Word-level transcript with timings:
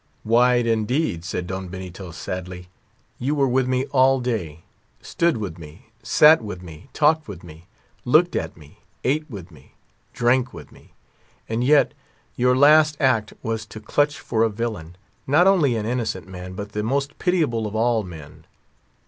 "Wide, 0.25 0.65
indeed," 0.65 1.23
said 1.23 1.45
Don 1.45 1.67
Benito, 1.67 2.09
sadly; 2.09 2.69
"you 3.19 3.35
were 3.35 3.47
with 3.47 3.67
me 3.67 3.85
all 3.91 4.19
day; 4.19 4.63
stood 4.99 5.37
with 5.37 5.59
me, 5.59 5.91
sat 6.01 6.41
with 6.41 6.63
me, 6.63 6.89
talked 6.91 7.27
with 7.27 7.43
me, 7.43 7.67
looked 8.03 8.35
at 8.35 8.57
me, 8.57 8.79
ate 9.03 9.29
with 9.29 9.51
me, 9.51 9.75
drank 10.11 10.55
with 10.55 10.71
me; 10.71 10.93
and 11.47 11.63
yet, 11.63 11.93
your 12.35 12.57
last 12.57 12.97
act 12.99 13.33
was 13.43 13.63
to 13.67 13.79
clutch 13.79 14.19
for 14.19 14.43
a 14.43 14.49
monster, 14.49 14.97
not 15.27 15.45
only 15.45 15.75
an 15.75 15.85
innocent 15.85 16.27
man, 16.27 16.53
but 16.53 16.71
the 16.71 16.81
most 16.81 17.19
pitiable 17.19 17.67
of 17.67 17.75
all 17.75 18.01
men. 18.01 18.45